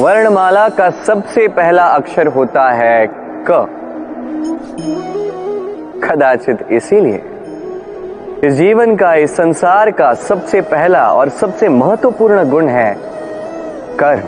वर्णमाला 0.00 0.68
का 0.68 0.90
सबसे 0.90 1.48
पहला 1.48 1.84
अक्षर 1.84 2.26
होता 2.26 2.70
है 2.70 3.06
क। 3.50 3.74
कदाचित 6.04 6.56
इसीलिए 6.70 7.22
इस 8.44 8.52
जीवन 8.54 8.96
का, 8.96 9.14
इस 9.14 9.36
संसार 9.36 9.90
का 9.90 10.14
सबसे 10.14 10.60
पहला 10.60 11.12
और 11.12 11.28
सबसे 11.28 11.68
महत्वपूर्ण 11.68 12.50
गुण 12.50 12.68
है 12.68 12.96
कर्म। 14.00 14.22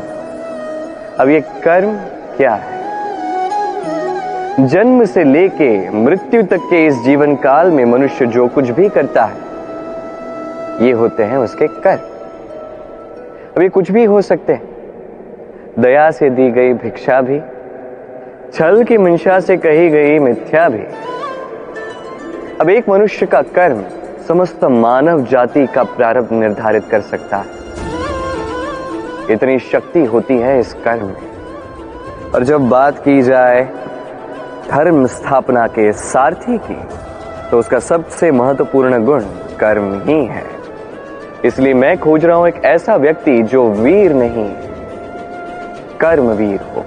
अब 1.20 1.28
ये 1.28 1.40
कर्म 1.40 1.96
क्या 2.36 2.54
है? 2.54 2.80
जन्म 4.66 5.04
से 5.04 5.24
लेके 5.24 5.90
मृत्यु 5.90 6.42
तक 6.42 6.60
के 6.60 6.86
इस 6.86 6.94
जीवन 6.94 7.36
काल 7.36 7.70
में 7.70 7.84
मनुष्य 7.84 8.26
जो 8.26 8.48
कुछ 8.48 8.70
भी 8.70 8.88
करता 8.88 9.24
है, 9.24 9.36
ये 10.86 10.92
होते 10.92 11.22
हैं 11.22 11.38
उसके 11.38 11.66
कर्म। 11.66 12.00
अब 13.56 13.62
ये 13.62 13.68
कुछ 13.68 13.90
भी 13.90 14.04
हो 14.04 14.22
सकते 14.22 14.52
हैं। 14.52 14.79
दया 15.78 16.10
से 16.10 16.30
दी 16.30 16.50
गई 16.50 16.72
भिक्षा 16.72 17.20
भी, 17.20 17.40
छल 18.54 18.82
की 18.84 18.98
मंशा 18.98 19.38
से 19.40 19.56
कही 19.56 19.88
गई 19.90 20.18
मिथ्या 20.18 20.68
भी। 20.68 20.82
अब 22.60 22.70
एक 22.70 22.88
मनुष्य 22.88 23.26
का 23.26 23.42
कर्म 23.54 23.82
समस्त 24.28 24.64
मानव 24.64 25.24
जाति 25.26 25.66
का 25.66 25.82
प्रारंभ 25.82 26.32
निर्धारित 26.32 26.84
कर 26.84 27.00
सकता 27.00 27.36
है। 27.36 27.58
इतनी 29.32 29.58
शक्ति 29.58 30.04
होती 30.04 30.38
है 30.38 30.58
इस 30.60 30.72
कर्म 30.84 31.06
में। 31.06 32.32
और 32.34 32.44
जब 32.44 32.68
बात 32.68 32.98
की 32.98 33.20
जाए 33.22 33.62
धर्म 34.70 35.06
स्थापना 35.06 35.66
के 35.66 35.92
सारथी 35.92 36.58
की 36.58 36.78
तो 37.50 37.58
उसका 37.58 37.78
सबसे 37.78 38.30
महत्वपूर्ण 38.30 39.04
गुण 39.04 39.24
कर्म 39.60 39.92
ही 40.00 40.24
है। 40.24 40.44
इसलिए 41.44 41.74
मैं 41.74 41.96
खोज 41.98 42.24
रहा 42.24 42.36
हूँ 42.36 42.48
एक 42.48 42.64
ऐसा 42.64 42.96
व्यक्ति 42.96 43.42
जो 43.42 43.68
वीर 43.72 44.12
नहीं 44.12 44.48
कर्मवीर 46.00 46.60
हो। 46.60 46.84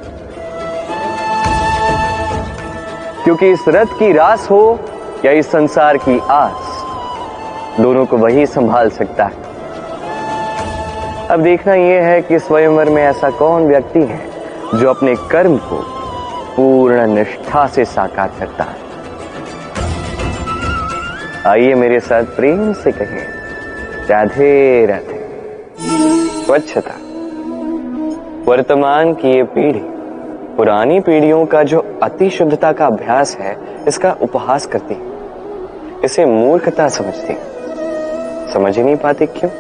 क्योंकि 3.23 3.51
इस 3.51 3.59
रथ 3.67 3.85
की 3.85 4.13
रास 4.13 4.47
हो 4.51 4.79
या 5.25 5.31
इस 5.31 5.51
संसार 5.51 5.97
की 5.97 6.19
आस, 6.19 6.83
दोनों 7.79 8.05
को 8.05 8.17
वही 8.17 8.45
संभाल 8.45 8.89
सकता 8.89 9.25
है। 9.25 9.43
अब 11.27 11.39
देखना 11.43 11.73
यह 11.73 12.03
है 12.03 12.21
कि 12.21 12.39
स्वयंवर 12.39 12.89
में 12.89 13.03
ऐसा 13.03 13.29
कौन 13.29 13.67
व्यक्ति 13.67 13.99
है 13.99 14.29
जो 14.75 14.89
अपने 14.89 15.15
कर्म 15.15 15.57
को 15.57 15.85
पूर्ण 16.57 17.07
निष्ठा 17.07 17.67
से 17.67 17.85
साकार 17.85 18.31
करता 18.39 18.63
है। 18.63 18.83
आइए 21.47 21.73
मेरे 21.73 21.99
साथ 21.99 22.23
प्रेम 22.23 22.73
से 22.73 22.91
कहिए 22.91 23.27
राधे 24.09 24.85
राधे। 24.85 25.29
स्वच्छता। 26.45 27.02
वर्तमान 28.45 29.13
की 29.13 29.31
ये 29.31 29.43
पीढ़ी, 29.43 29.81
पुरानी 30.57 30.99
पीढ़ियों 30.99 31.45
का 31.45 31.63
जो 31.63 31.99
अति 32.03 32.29
शुद्धता 32.29 32.71
का 32.71 32.85
अभ्यास 32.85 33.37
है, 33.37 33.57
इसका 33.87 34.15
उपहास 34.21 34.65
करती 34.65 34.93
है। 34.93 35.01
इसे 36.03 36.25
मूर्खता 36.25 36.89
समझती 36.89 37.37
समझ 38.53 38.77
ही 38.77 38.83
नहीं 38.83 38.95
पाती 38.95 39.25
क्यों? 39.25 39.51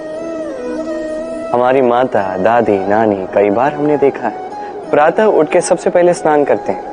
हमारी 1.51 1.81
माता, 1.81 2.37
दादी, 2.37 2.77
नानी, 2.79 3.27
कई 3.35 3.49
बार 3.49 3.73
हमने 3.73 3.97
देखा 3.97 4.27
है, 4.27 4.49
प्रातः 4.89 5.23
उठ 5.23 5.49
के 5.49 5.61
सबसे 5.61 5.89
पहले 5.89 6.13
स्नान 6.13 6.43
करते 6.43 6.71
हैं। 6.71 6.83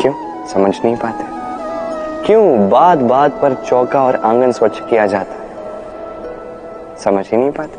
क्यों? 0.00 0.46
समझ 0.46 0.80
नहीं 0.84 0.96
पाते। 0.96 1.24
क्यों 2.26 2.70
बात 2.70 2.98
बात 2.98 3.32
पर 3.32 3.54
चौका 3.54 4.02
और 4.02 4.16
आँगन 4.16 4.52
स्वच्छ 4.52 4.80
किया 4.80 5.06
जाता 5.06 5.32
है? 5.32 5.50
समझ 6.98 7.30
ही 7.30 7.36
नहीं 7.36 7.50
पाते। 7.50 7.78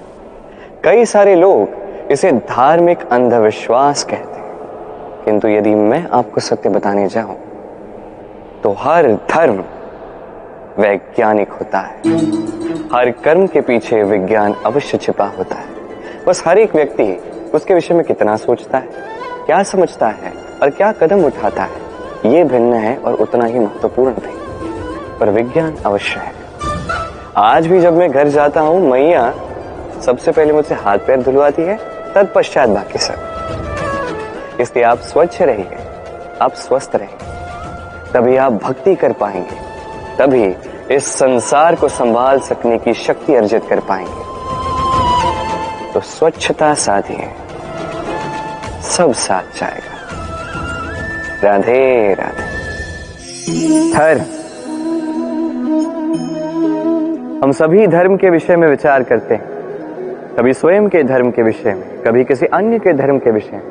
कई 0.83 1.05
सारे 1.05 1.35
लोग 1.35 1.80
इसे 2.11 2.31
धार्मिक 2.31 3.01
अंधविश्वास 3.11 4.03
कहते 4.03 4.39
हैं। 4.39 5.23
किंतु 5.25 5.47
यदि 5.47 5.73
मैं 5.75 6.05
आपको 6.09 6.41
सत्य 6.41 6.69
बताने 6.69 7.07
जाऊँ 7.07 7.35
तो 8.63 8.71
हर 8.79 9.07
धर्म 9.29 9.63
वैज्ञानिक 10.77 11.51
होता 11.51 11.79
है। 11.79 11.95
हर 12.93 13.11
कर्म 13.23 13.45
के 13.47 13.61
पीछे 13.61 14.01
विज्ञान 14.03 14.53
अवश्य 14.65 14.97
छिपा 14.97 15.25
होता 15.27 15.55
है। 15.55 16.25
बस 16.27 16.43
हर 16.47 16.57
एक 16.57 16.75
व्यक्ति 16.75 17.03
उसके 17.53 17.73
विषय 17.73 17.93
में 17.93 18.03
कितना 18.05 18.35
सोचता 18.37 18.77
है, 18.77 18.89
क्या 19.45 19.61
समझता 19.63 20.07
है 20.07 20.31
और 20.61 20.69
क्या 20.69 20.91
कदम 20.91 21.23
उठाता 21.25 21.63
है, 21.63 21.79
ये 22.25 22.43
भिन्न 22.43 22.73
है 22.73 22.95
और 22.97 23.13
उतना 23.13 23.45
ही 23.45 23.59
महत्वपूर्ण 23.59 24.13
भी 24.13 24.35
पर 25.19 25.29
विज्ञान 25.29 25.75
अवश्य 25.85 26.19
है। 26.19 26.33
आज 27.37 27.67
भी 27.67 27.79
जब 27.79 27.97
मैं 27.97 28.09
घर 28.11 28.27
जाता 28.27 28.61
हूँ, 28.61 28.89
मैया 28.91 29.33
सबसे 30.05 30.31
पहले 30.31 30.53
मुझसे 30.53 30.75
हाथ 30.75 30.97
पैर 30.97 31.21
धुलवाती 31.21 31.61
है 31.61 31.77
तत्पश्चात 32.15 32.69
बाकी 32.69 32.99
सब। 32.99 33.27
इसलिए 34.59 34.85
आप 34.85 34.99
स्वच्छ 34.99 35.41
रहिए, 35.41 35.77
आप 36.41 36.53
स्वस्थ 36.53 36.91
रहिए। 36.95 37.17
तभी 38.13 38.37
आप 38.37 38.53
भक्ति 38.53 38.95
कर 38.95 39.13
पाएँगे। 39.13 39.71
तभी 40.17 40.55
इस 40.95 41.05
संसार 41.05 41.75
को 41.75 41.87
संभाल 41.87 42.39
सकने 42.39 42.77
की 42.77 42.93
शक्ति 42.93 43.35
अर्जित 43.35 43.65
कर 43.69 43.79
पाएँगे। 43.79 44.31
तो 45.93 45.99
स्वच्छता 45.99 46.73
साधिए, 46.73 47.29
सब 48.81 49.13
साथ 49.13 49.59
जाएगा। 49.59 49.91
राधे 51.43 52.13
राधे। 52.13 52.51
धर्म। 53.93 54.21
हम 57.43 57.51
सभी 57.51 57.87
धर्म 57.87 58.17
के 58.17 58.29
विषय 58.29 58.55
में 58.55 58.67
विचार 58.67 59.03
करते 59.03 59.35
हैं। 59.35 59.50
कभी 60.41 60.53
स्वयं 60.53 60.87
के 60.89 61.03
धर्म 61.03 61.29
के 61.31 61.41
विषय 61.43 61.73
में, 61.73 62.01
कभी 62.03 62.23
किसी 62.23 62.45
अन्य 62.45 62.77
के 62.79 62.93
धर्म 62.93 63.17
के 63.19 63.31
विषय 63.31 63.51
में, 63.51 63.61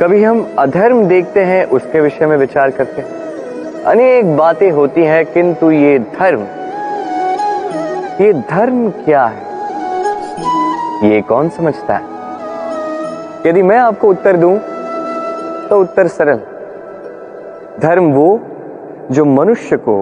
कभी 0.00 0.22
हम 0.24 0.54
अधर्म 0.58 1.02
देखते 1.04 1.40
हैं, 1.40 1.64
उसके 1.64 2.00
विषय 2.00 2.26
में 2.26 2.36
विचार 2.36 2.70
करते 2.70 3.02
हैं। 3.02 3.82
अनेक 3.84 4.36
बातें 4.36 4.70
होती 4.70 5.04
हैं, 5.04 5.24
किंतु 5.26 5.70
ये 5.70 5.98
धर्म 5.98 6.42
ये 8.24 8.32
धर्म 8.32 8.88
क्या 8.90 9.24
है? 9.24 9.42
ये 11.08 11.20
कौन 11.22 11.48
समझता 11.48 11.94
है? 11.94 12.02
यदि 13.46 13.62
मैं 13.62 13.78
आपको 13.78 14.08
उत्तर 14.08 14.36
दूँ 14.36 14.58
तो 15.68 15.80
उत्तर 15.80 16.06
सरल। 16.06 16.40
धर्म 17.80 18.12
वो, 18.12 18.40
जो 19.10 19.24
मनुष्य 19.24 19.76
को 19.76 20.00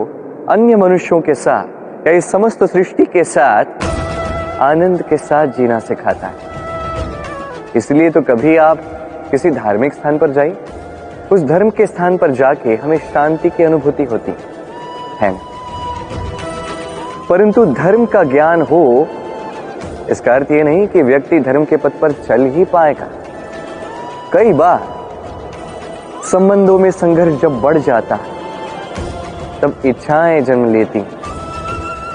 अन्य 0.48 0.76
मनुष्यों 0.76 1.20
के 1.20 1.34
साथ, 1.34 2.06
या 2.06 2.12
इस 2.12 2.30
समस्त 2.30 2.64
सृष्टि 2.64 3.04
के 3.04 3.24
साथ 3.24 3.64
आनंद 4.60 5.02
के 5.02 5.16
साथ 5.16 5.46
जीना 5.46 5.78
सिखाता 5.78 6.26
है। 6.26 6.34
इसलिए 7.76 8.10
तो 8.10 8.22
कभी 8.22 8.56
आप 8.56 8.78
किसी 9.30 9.50
धार्मिक 9.50 9.94
स्थान 9.94 10.18
पर 10.18 10.30
जाइए। 10.30 10.56
उस 11.32 11.42
धर्म 11.42 11.70
के 11.70 11.86
स्थान 11.86 12.16
पर 12.16 12.30
जाके 12.30 12.76
हमें 12.76 12.98
शांति 12.98 13.50
की 13.50 13.62
अनुभूति 13.62 14.04
होती 14.04 14.32
है। 15.20 15.40
परंतु 17.28 17.64
धर्म 17.66 18.06
का 18.06 18.22
ज्ञान 18.24 18.62
हो, 18.62 19.08
इसका 20.10 20.34
अर्थ 20.34 20.50
यह 20.50 20.64
नहीं 20.64 20.86
कि 20.88 21.02
व्यक्ति 21.02 21.40
धर्म 21.40 21.64
के 21.64 21.76
पथ 21.76 21.92
पर 22.00 22.12
चल 22.12 22.46
ही 22.46 22.64
पाएगा। 22.64 23.06
कई 24.32 24.52
बार 24.52 24.82
संबंधों 26.24 26.78
में 26.78 26.90
संघर्ष 26.90 27.40
जब 27.40 27.60
बढ़ 27.60 27.78
जाता 27.78 28.14
है, 28.14 28.34
तब 29.62 29.82
इच्छाएँ 29.86 30.40
जन्म 30.40 30.72
लेती 30.72 31.00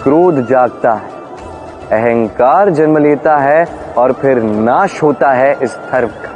क्रोध 0.04 0.48
जागता 0.48 0.94
है। 0.94 1.11
अहंकार 1.92 2.70
जन्म 2.70 2.98
लेता 2.98 3.38
है 3.38 3.66
और 3.98 4.12
फिर 4.12 4.42
नाश 4.44 5.02
होता 5.04 5.32
है 5.32 5.56
इस 5.64 5.76
धर्म 5.92 6.08
का। 6.08 6.30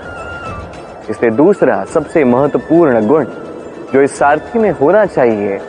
इसलिए 1.09 1.31
दूसरा 1.31 1.83
सबसे 1.85 2.23
महत्वपूर्ण 2.23 3.07
गुण 3.07 3.25
जो 3.93 4.01
इस 4.01 4.17
सारथी 4.19 4.59
में 4.59 4.71
होना 4.71 5.05
चाहिए, 5.05 5.59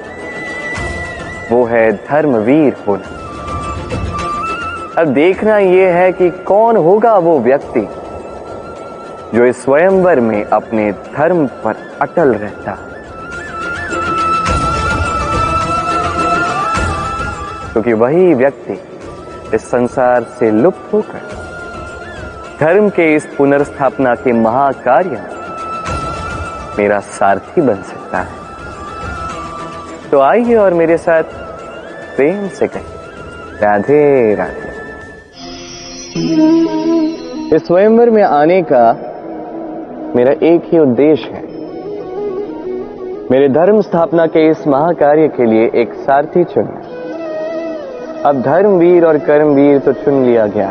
वो 1.52 1.64
है 1.64 1.90
धर्मवीर 2.08 2.76
होना। 2.88 3.14
अब 5.00 5.12
देखना 5.14 5.58
यह 5.58 5.94
है 5.94 6.12
कि 6.12 6.30
कौन 6.30 6.76
होगा 6.76 7.16
वो 7.18 7.38
व्यक्ति 7.40 7.86
जो 9.34 9.44
इस 9.44 9.62
स्वयंवर 9.64 10.20
में 10.20 10.44
अपने 10.44 10.90
धर्म 10.92 11.46
पर 11.64 11.76
अटल 12.02 12.34
रहता। 12.34 12.76
क्योंकि 17.72 17.92
वही 17.92 18.34
व्यक्ति 18.34 18.74
इस 19.54 19.70
संसार 19.70 20.22
से 20.38 20.50
लुप्त 20.50 20.92
होकर, 20.92 21.20
धर्म 22.60 22.88
के 22.88 23.14
इस 23.14 23.26
पुनर्स्थापना 23.38 24.14
के 24.14 24.32
महाकार्य 24.32 25.22
मेरा 26.78 26.98
सारथी 27.00 27.60
बन 27.60 27.82
सकता 27.82 28.18
है। 28.18 28.34
तो 30.10 30.20
आइए 30.20 30.54
और 30.54 30.74
मेरे 30.74 30.96
साथ 30.96 31.22
प्रेम 32.16 32.48
से 32.48 32.66
कहें, 32.66 32.84
राधे 33.62 34.34
राधे। 34.34 34.74
इस 37.56 37.66
स्वयंवर 37.66 38.10
में 38.10 38.22
आने 38.22 38.62
का 38.62 38.84
मेरा 40.16 40.32
एक 40.46 40.62
ही 40.64 40.78
उद्देश्य 40.78 41.30
है। 41.30 41.44
मेरे 43.30 43.48
धर्म 43.48 43.80
स्थापना 43.80 44.26
के 44.26 44.48
इस 44.50 44.66
महाकार्य 44.66 45.28
के 45.28 45.46
लिए 45.46 45.70
एक 45.74 45.94
सारथी 45.96 46.44
चुनना। 46.44 46.82
अब 48.26 48.40
धर्मवीर 48.42 49.04
और 49.04 49.16
कर्मवीर 49.18 49.78
तो 49.78 49.92
चुन 49.94 50.24
लिया 50.24 50.46
गया। 50.46 50.70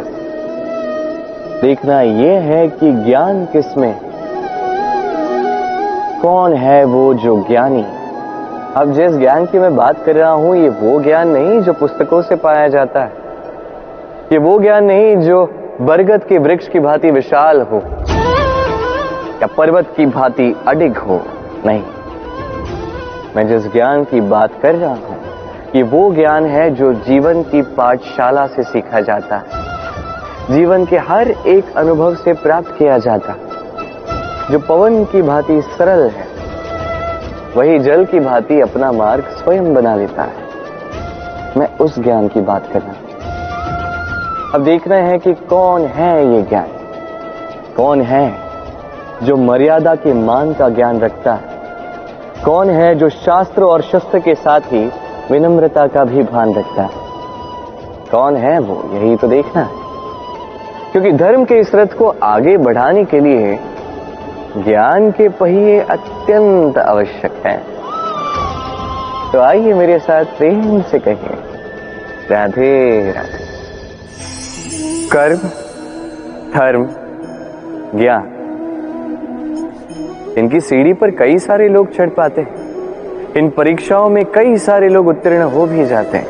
देखना 1.61 1.99
यह 2.01 2.41
है 2.43 2.67
कि 2.69 2.91
ज्ञान 2.93 3.45
किसमें 3.45 3.95
कौन 6.21 6.53
है 6.53 6.83
वो 6.85 7.13
जो 7.13 7.37
ज्ञानी? 7.47 7.85
अब 8.75 8.93
जिस 8.93 9.17
ज्ञान 9.19 9.45
की 9.45 9.59
मैं 9.59 9.75
बात 9.75 10.03
कर 10.05 10.15
रहा 10.15 10.31
हूँ, 10.31 10.55
ये 10.55 10.69
वो 10.71 10.99
ज्ञान 11.03 11.29
नहीं 11.29 11.61
जो 11.61 11.73
पुस्तकों 11.73 12.21
से 12.21 12.35
पाया 12.35 12.67
जाता 12.67 13.03
है। 13.03 13.11
ये 14.31 14.37
वो 14.39 14.57
ज्ञान 14.59 14.83
नहीं 14.83 15.15
जो 15.17 15.45
बरगद 15.81 16.23
के 16.23 16.37
वृक्ष 16.39 16.67
की 16.67 16.79
भांति 16.79 17.11
विशाल 17.11 17.61
हो, 17.61 17.81
या 19.41 19.47
पर्वत 19.57 19.93
की 19.97 20.05
भांति 20.07 20.55
अडिग 20.67 20.97
हो। 20.99 21.21
नहीं, 21.65 21.83
मैं 23.35 23.47
जिस 23.47 23.71
ज्ञान 23.73 24.03
की 24.03 24.21
बात 24.29 24.61
कर 24.61 24.75
रहा 24.75 24.93
हूँ 24.93 25.14
ये 25.75 25.83
वो 25.83 26.13
ज्ञान 26.13 26.45
है 26.45 26.69
जो 26.71 26.93
जीवन 26.93 27.43
की 27.43 27.61
पाठशाला 27.61 28.47
से 28.47 28.63
सीखा 28.63 28.99
जाता 28.99 29.37
है। 29.37 29.45
जीवन 30.55 30.85
के 30.85 30.97
हर 30.97 31.31
एक 31.31 31.75
अनुभव 31.77 32.15
से 32.15 32.33
प्राप्त 32.33 32.75
किया 32.77 32.97
जाता। 32.97 33.35
जो 34.51 34.59
पवन 34.59 35.05
की 35.05 35.21
भांति 35.21 35.61
सरल 35.61 36.09
है, 36.09 36.27
वही 37.57 37.79
जल 37.79 38.05
की 38.05 38.19
भांति 38.19 38.61
अपना 38.61 38.91
मार्ग 38.91 39.23
स्वयं 39.23 39.73
बना 39.73 39.95
लेता 39.95 40.23
है। 40.23 40.45
मैं 41.57 41.77
उस 41.77 41.99
ज्ञान 41.99 42.27
की 42.27 42.41
बात 42.41 42.67
कर 42.73 42.81
रहा 42.81 42.91
हूँ। 42.91 42.99
अब 44.53 44.63
देखना 44.63 44.95
है 44.95 45.17
कि 45.17 45.33
कौन 45.33 45.81
है 45.81 46.35
ये 46.35 46.41
ज्ञान? 46.41 46.67
कौन 47.77 48.01
है 48.01 48.33
जो 49.23 49.35
मर्यादा 49.35 49.95
के 49.95 50.13
मान 50.13 50.53
का 50.53 50.69
ज्ञान 50.69 50.99
रखता 50.99 51.33
है? 51.33 51.43
कौन 52.45 52.69
है 52.69 52.95
जो 52.95 53.09
शास्त्र 53.09 53.63
और 53.63 53.81
शस्त्र 53.81 54.19
के 54.19 54.35
साथ 54.35 54.59
ही 54.59 54.91
विनम्रता 55.31 55.87
का 55.87 56.03
भी 56.03 56.23
भान 56.23 56.53
रखता 56.53 56.81
है। 56.83 56.89
कौन 58.11 58.35
है 58.35 58.59
वो? 58.59 58.89
यही 58.93 59.15
तो 59.15 59.27
देखना 59.27 59.69
क्योंकि 60.91 61.11
धर्म 61.11 61.45
के 61.45 61.59
इस 61.59 61.75
रथ 61.75 61.87
को 61.87 62.15
आगे 62.23 62.57
बढ़ाने 62.57 63.05
के 63.05 63.19
लिए 63.19 63.59
ज्ञान 64.57 65.11
के 65.11 65.29
पहिए 65.29 65.79
अत्यंत 65.79 66.77
आवश्यक 66.77 67.31
हैं। 67.45 67.63
तो 69.31 69.39
आइए 69.39 69.73
मेरे 69.73 69.99
साथ 69.99 70.25
प्रेम 70.25 70.81
से 70.81 70.99
कहें 70.99 71.37
राधे 72.31 73.11
राधे। 73.11 73.45
कर्म, 75.07 75.37
धर्म, 76.59 76.87
ज्ञान। 77.99 78.31
इनकी 80.37 80.59
सीढ़ी 80.59 80.93
पर 80.93 81.11
कई 81.11 81.37
सारे 81.37 81.67
लोग 81.69 81.89
चढ़ 81.89 82.09
पाते 82.09 82.41
हैं। 82.41 82.64
इन 83.37 83.49
परीक्षाओं 83.49 84.09
में 84.09 84.25
कई 84.25 84.57
सारे 84.57 84.89
लोग 84.89 85.07
उत्तीर्ण 85.07 85.41
हो 85.43 85.65
भी 85.65 85.85
जाते 85.85 86.17
हैं। 86.17 86.27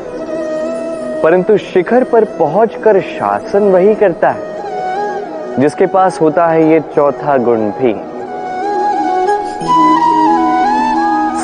परंतु 1.22 1.56
शिखर 1.56 2.04
पर 2.04 2.24
पहुंचकर 2.24 3.00
शासन 3.00 3.62
वही 3.62 3.94
करता 3.94 4.30
है, 4.30 5.60
जिसके 5.60 5.86
पास 5.86 6.20
होता 6.20 6.46
है 6.46 6.70
ये 6.70 6.80
चौथा 6.80 7.36
गुण 7.36 7.58
भी। 7.58 7.92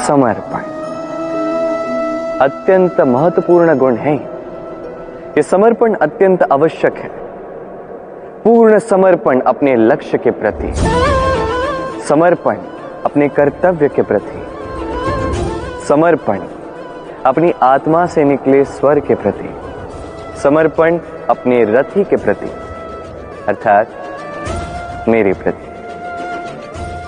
समर्पण। 0.06 0.62
अत्यंत 2.40 3.00
महत्वपूर्ण 3.00 3.78
गुण 3.78 3.94
है। 3.96 4.16
ये 4.16 5.42
समर्पण 5.42 5.94
अत्यंत 5.94 6.42
आवश्यक 6.42 6.94
है। 6.94 7.10
पूर्ण 8.44 8.78
समर्पण 8.78 9.40
अपने 9.40 9.76
लक्ष्य 9.76 10.18
के 10.18 10.30
प्रति, 10.30 10.72
समर्पण 12.08 12.56
अपने 13.04 13.28
कर्तव्य 13.28 13.88
के 13.88 14.02
प्रति। 14.02 14.41
समर्पण 15.92 16.40
अपनी 17.26 17.50
आत्मा 17.62 18.04
से 18.06 18.22
निकले 18.24 18.64
स्वर 18.66 18.98
के 19.00 19.14
प्रति, 19.14 19.48
समर्पण 20.42 20.98
अपने 21.30 21.58
रथी 21.64 22.04
के 22.04 22.16
प्रति, 22.16 22.46
अर्थात 23.48 25.04
मेरे 25.08 25.32
प्रति। 25.32 25.66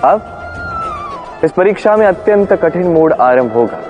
अब 0.03 1.41
इस 1.43 1.51
परीक्षा 1.51 1.95
में 1.97 2.05
अत्यंत 2.07 2.53
कठिन 2.53 2.87
मोड 2.87 3.13
आरंभ 3.21 3.53
होगा, 3.53 3.81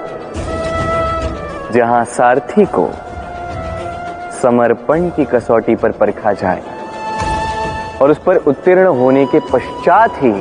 जहाँ 1.71 2.03
सारथी 2.15 2.65
को 2.77 2.89
समर्पण 4.41 5.09
की 5.09 5.25
कसौटी 5.25 5.75
पर 5.75 5.91
परखा 5.91 6.33
जाए 6.33 6.63
और 8.01 8.11
उस 8.11 8.23
पर 8.25 8.37
उत्तीर्ण 8.37 8.87
होने 8.99 9.25
के 9.25 9.39
पश्चात 9.53 10.23
ही 10.23 10.33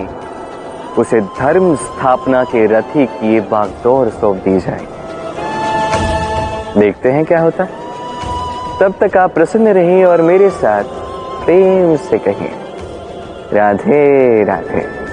उसे 0.98 1.20
धर्म 1.20 1.76
स्थापना 1.76 2.44
के 2.44 2.66
रथी 2.66 3.06
की 3.06 3.40
बागदौर 3.40 4.08
सौंप 4.08 4.36
दी 4.36 4.60
जाए। 4.60 4.86
देखते 6.80 7.12
हैं 7.12 7.24
क्या 7.24 7.40
होता। 7.40 7.64
तब 8.80 8.94
तक 9.00 9.16
आप 9.16 9.34
प्रसन्न 9.34 9.68
रहिए 9.68 10.04
और 10.04 10.22
मेरे 10.22 10.50
साथ 10.50 10.84
प्रेम 11.44 11.96
से 11.96 12.18
कहें। 12.18 12.50
राधे 13.52 14.44
राधे। 14.44 15.03